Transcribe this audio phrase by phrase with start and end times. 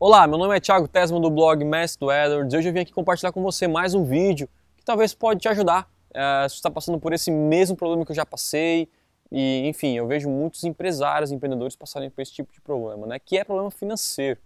[0.00, 1.58] Olá, meu nome é Thiago Tesman do blog
[1.98, 2.54] do Edwards.
[2.54, 5.90] Hoje eu vim aqui compartilhar com você mais um vídeo que talvez pode te ajudar
[6.14, 8.88] é, se está passando por esse mesmo problema que eu já passei.
[9.32, 13.18] E, enfim, eu vejo muitos empresários, empreendedores passarem por esse tipo de problema, né?
[13.18, 14.38] Que é problema financeiro.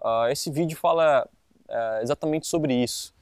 [0.00, 1.28] Uh, esse vídeo fala
[1.68, 3.12] uh, exatamente sobre isso.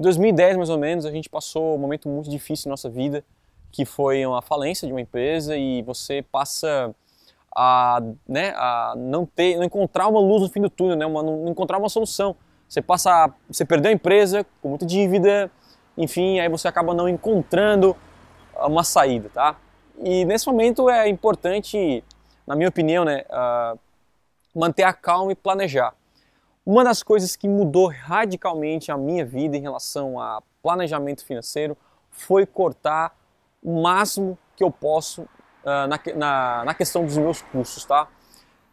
[0.00, 3.24] Em 2010, mais ou menos, a gente passou um momento muito difícil em nossa vida,
[3.70, 6.92] que foi uma falência de uma empresa e você passa
[7.54, 11.22] a, né, a não ter, não encontrar uma luz no fim do túnel, né, uma,
[11.22, 12.36] não encontrar uma solução.
[12.68, 15.50] Você passa, você perdeu a empresa com muita dívida,
[15.96, 17.96] enfim, aí você acaba não encontrando
[18.56, 19.56] uma saída, tá?
[19.98, 22.04] E nesse momento é importante,
[22.46, 23.78] na minha opinião, né, uh,
[24.54, 25.94] manter a calma e planejar.
[26.64, 31.76] Uma das coisas que mudou radicalmente a minha vida em relação a planejamento financeiro
[32.10, 33.16] foi cortar
[33.62, 35.26] o máximo que eu posso
[35.64, 38.08] uh, na, na, na, questão dos meus custos, tá?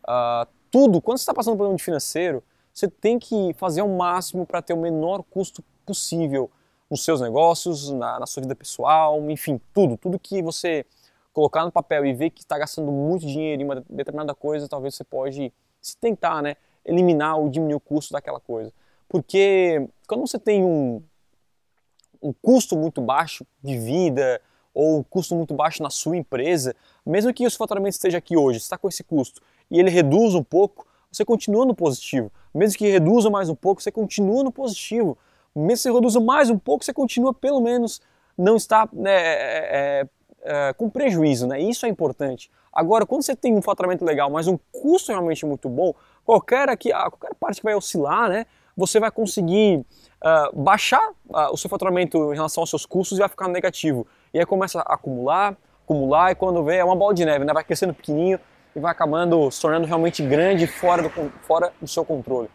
[0.03, 3.97] Uh, tudo, quando você está passando por um problema financeiro, você tem que fazer o
[3.97, 6.49] máximo para ter o menor custo possível
[6.89, 10.85] nos seus negócios, na, na, sua vida pessoal, enfim, tudo, tudo que você
[11.33, 14.95] colocar no papel e ver que está gastando muito dinheiro em uma determinada coisa, talvez
[14.95, 18.73] você pode se tentar, né, eliminar ou diminuir o custo daquela coisa.
[19.07, 21.01] Porque quando você tem um,
[22.21, 24.41] um custo muito baixo de vida,
[24.77, 28.59] ou custo muito baixo na sua empresa, mesmo que o seu faturamento esteja aqui hoje,
[28.59, 32.31] está com esse custo, e ele reduz um pouco, você continua no positivo.
[32.53, 35.17] Mesmo que reduza mais um pouco, você continua no positivo.
[35.55, 37.99] Mesmo que você reduza mais um pouco, você continua pelo menos
[38.37, 40.07] não está né, é, é,
[40.43, 41.59] é, com prejuízo, né?
[41.59, 42.51] Isso é importante.
[42.71, 46.91] Agora, quando você tem um faturamento legal, mas um custo realmente muito bom, qualquer aqui,
[46.91, 48.45] qualquer parte que vai oscilar, né?
[48.75, 49.83] Você vai conseguir
[50.21, 54.05] uh, baixar uh, o seu faturamento em relação aos seus custos e vai ficar negativo.
[54.33, 57.53] E aí começa a acumular, acumular, e quando vê é uma bola de neve, né?
[57.53, 58.39] vai crescendo pequenininho
[58.75, 61.09] e vai acabando se tornando realmente grande fora do,
[61.41, 62.49] fora do seu controle.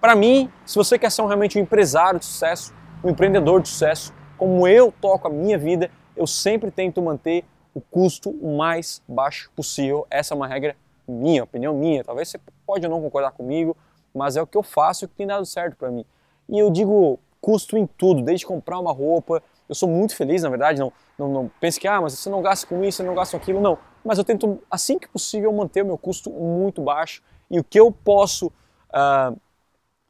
[0.00, 3.68] Para mim, se você quer ser um, realmente um empresário de sucesso, um empreendedor de
[3.68, 7.44] sucesso, como eu toco a minha vida, eu sempre tento manter
[7.74, 10.06] o custo o mais baixo possível.
[10.10, 12.02] Essa é uma regra minha, opinião minha.
[12.04, 13.76] Talvez você pode não concordar comigo,
[14.14, 16.04] mas é o que eu faço e que tem dado certo para mim.
[16.48, 19.42] E eu digo custo em tudo, desde comprar uma roupa.
[19.70, 22.42] Eu sou muito feliz, na verdade, não, não, não pense que, ah, mas você não
[22.42, 23.78] gasta com isso, você não gasta com aquilo, não.
[24.04, 27.78] Mas eu tento, assim que possível, manter o meu custo muito baixo e o que
[27.78, 29.40] eu posso, uh,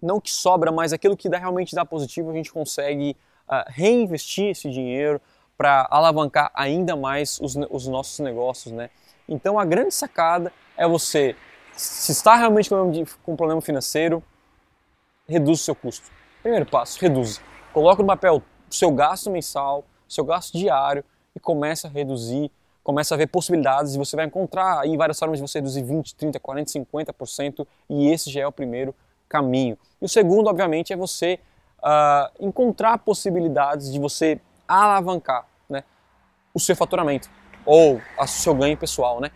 [0.01, 3.15] não que sobra, mas aquilo que dá, realmente dá positivo, a gente consegue
[3.47, 5.21] uh, reinvestir esse dinheiro
[5.59, 8.89] para alavancar ainda mais os, os nossos negócios, né?
[9.29, 11.37] Então a grande sacada é você,
[11.75, 12.71] se está realmente
[13.23, 14.23] com um problema financeiro,
[15.29, 16.11] reduz o seu custo.
[16.41, 17.43] Primeiro passo, reduz.
[17.75, 21.05] Coloca no papel o seu gasto mensal, o seu gasto diário
[21.35, 22.51] e começa a reduzir,
[22.83, 26.15] começa a ver possibilidades e você vai encontrar aí várias formas de você reduzir 20,
[26.15, 28.95] 30, 40, 50% e esse já é o primeiro
[29.29, 29.77] caminho.
[30.01, 31.39] E o segundo, obviamente, é você
[31.79, 35.85] uh, encontrar possibilidades de você alavancar né,
[36.55, 37.29] o seu faturamento
[37.67, 39.21] ou o seu ganho pessoal.
[39.21, 39.31] Né?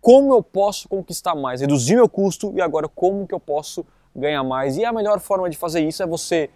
[0.00, 1.60] Como eu posso conquistar mais?
[1.60, 4.76] Reduzir meu custo e agora como que eu posso ganhar mais.
[4.76, 6.48] E a melhor forma de fazer isso é você,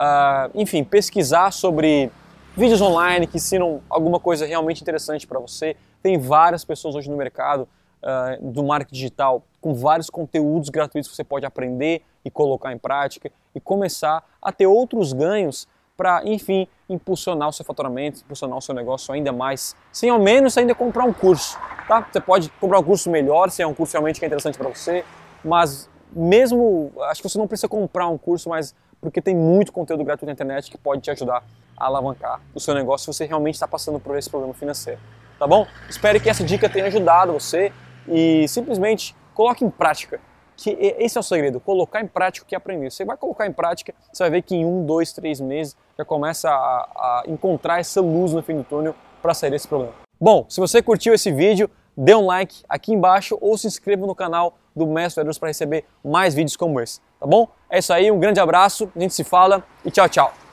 [0.00, 2.10] uh, enfim, pesquisar sobre
[2.56, 5.76] vídeos online que ensinam alguma coisa realmente interessante para você.
[6.02, 7.68] Tem várias pessoas hoje no mercado
[8.02, 12.78] uh, do marketing digital com vários conteúdos gratuitos que você pode aprender e colocar em
[12.78, 18.62] prática e começar a ter outros ganhos para, enfim, impulsionar o seu faturamento, impulsionar o
[18.62, 21.58] seu negócio ainda mais, sem ao menos ainda comprar um curso,
[21.88, 22.06] tá?
[22.12, 24.68] Você pode comprar um curso melhor, se é um curso realmente que é interessante para
[24.68, 25.04] você,
[25.44, 30.04] mas mesmo, acho que você não precisa comprar um curso, mas porque tem muito conteúdo
[30.04, 31.44] gratuito na internet que pode te ajudar
[31.76, 35.00] a alavancar o seu negócio se você realmente está passando por esse problema financeiro.
[35.38, 35.66] Tá bom?
[35.88, 37.72] Espero que essa dica tenha ajudado você
[38.08, 40.20] e simplesmente coloque em prática.
[40.56, 42.90] Que esse é o segredo, colocar em prática o que aprendeu.
[42.90, 46.04] Você vai colocar em prática, você vai ver que em um, dois, três meses já
[46.04, 49.92] começa a, a encontrar essa luz no fim do túnel para sair desse problema.
[50.20, 54.16] Bom, se você curtiu esse vídeo, dê um like aqui embaixo ou se inscreva no
[54.16, 57.48] canal do Mestre Edros para receber mais vídeos como esse, tá bom?
[57.70, 60.47] É isso aí, um grande abraço, a gente se fala e tchau, tchau!